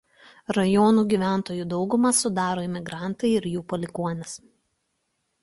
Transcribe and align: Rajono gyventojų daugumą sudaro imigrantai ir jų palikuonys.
Rajono 0.59 1.03
gyventojų 1.11 1.67
daugumą 1.73 2.13
sudaro 2.21 2.65
imigrantai 2.69 3.31
ir 3.35 3.47
jų 3.53 3.63
palikuonys. 3.75 4.35